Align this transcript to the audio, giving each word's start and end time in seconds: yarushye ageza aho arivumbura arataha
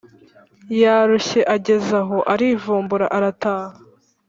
yarushye 0.81 1.39
ageza 1.55 1.97
aho 2.03 2.17
arivumbura 2.33 3.05
arataha 3.17 3.77